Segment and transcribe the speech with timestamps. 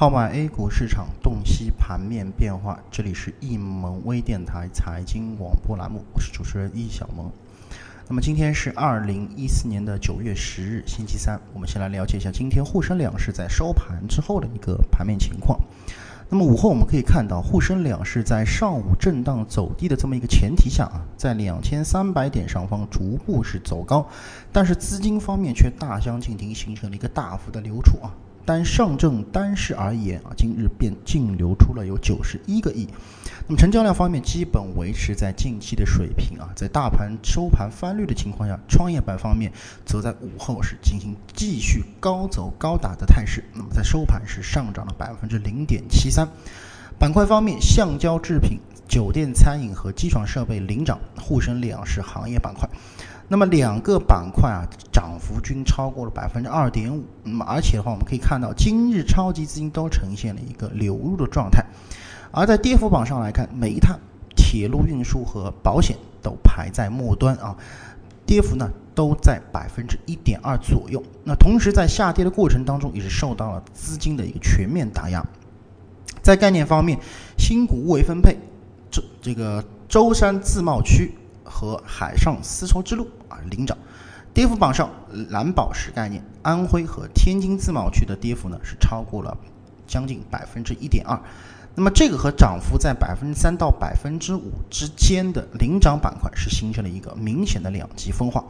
[0.00, 7.30] 号脉 A 股市场洞悉盘面变化，这里是易盟微电台财经广播栏目，我是主持人易小萌。
[8.08, 11.38] 那么今天是二零一四年的九月十日，星期三。
[11.52, 15.60] 我们先来了解一下今天沪深两市在收盘之后的一个盘面情况。
[16.30, 24.08] 那么午后我们可以看到，沪深两市在上午震荡走低的这么一个前提下啊，在两千三百点上方逐步是走高，
[24.50, 28.10] 但是资金方面却大相径庭，形成了一个大幅的流出啊。
[28.50, 32.88] 单上证单市而言啊，今日便净流出了有九十一个亿。
[33.46, 36.50] 那么成交量方面基本维持在近期的水平啊。
[36.56, 39.52] 在大盘收盘翻绿的情况下，创业板方面
[39.86, 43.44] 则在午后是进行继续高走高打的态势。
[43.54, 46.28] 那么在收盘是上涨了百分之零点七三。
[46.98, 48.58] 板块方面，橡胶制品、
[48.88, 52.68] 酒店餐饮和机床设备领涨，沪深两市行业板块。
[53.32, 57.04] 那么两个板块啊，涨幅均超过了百分之二点五。
[57.22, 61.64] 那么而且的话，我们可以看到今日超级资金都呈现了一个流入的状态。
[62.32, 64.00] 而在跌幅榜上来看，煤炭、
[64.34, 67.56] 铁路运输和保险都排在末端啊，
[68.26, 71.00] 跌幅呢都在百分之一点二左右。
[71.22, 75.24] 那同时在下跌的过程当中，也是受到了资金的一个全面打压。
[76.20, 76.98] 在概念方面，
[77.38, 78.36] 新股未分配，
[78.90, 81.14] 这这个舟山自贸区。
[81.44, 83.76] 和海上丝绸之路啊领涨，
[84.32, 84.90] 跌幅榜上
[85.30, 89.36] 蓝宝石概念、安徽和天津自贸区的跌幅呢是超过了
[89.86, 91.20] 将近百分之一点二，
[91.74, 98.44] 那么这个和涨幅在百分之三到百分之五之间的领涨板块是形成了一个明显的两极分化。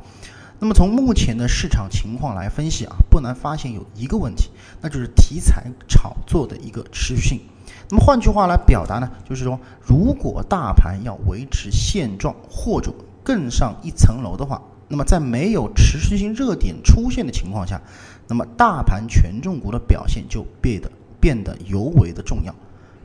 [0.60, 4.50] 那么从目前的市场情况来分析啊，不难发现有一个问题，
[4.82, 7.40] 那就是题材炒作的一个持续性。
[7.88, 12.92] 那么换句话来表达呢，就是说，如果大盘要维持现状或者
[13.24, 17.80] 更上一层楼的话，那么在没有持续性热点出现的情况下，
[18.28, 22.54] 那么大盘权重股的表现就变得变得尤为的重要。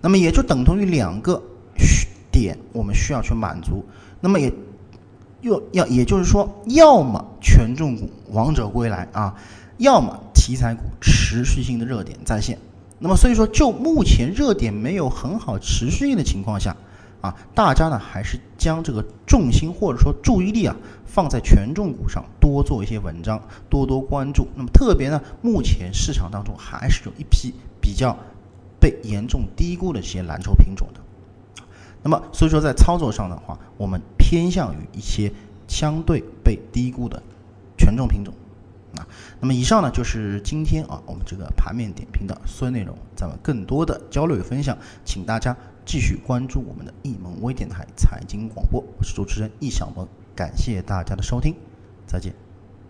[0.01, 1.41] 那么也就等同于两个
[1.77, 3.83] 需点，我们需要去满足。
[4.19, 4.51] 那么也
[5.45, 9.35] 又要，也就是说，要么权重股王者归来啊，
[9.77, 12.57] 要么题材股持续性的热点再现。
[12.97, 16.75] 那么所以说，就目前热点没有很好持续性的情况下，
[17.21, 23.39] 啊，大家呢还是将这个重心或者说注意力啊放在权重股上，多做一些文章，
[23.69, 24.47] 多多关注。
[24.55, 28.17] 那么特别呢，目前市场当中还是有一批比较
[28.79, 31.01] 被严重低估的这些蓝筹品种的。
[32.01, 35.31] 那么所以说，在操作上的话，我们偏向于一些
[35.67, 37.21] 相对被低估的
[37.77, 38.33] 权重品种。
[38.95, 39.05] 啊，
[39.39, 42.97] 那么以上呢就是今天啊我们这个盘面点评的所有内容。
[43.15, 44.75] 咱们更多的交流与分享，
[45.05, 48.83] 请大家继续关注我们的易盟微电台财经广播。
[48.97, 51.53] 我是主持人易小萌，感谢大家的收听，
[52.07, 52.44] 再见。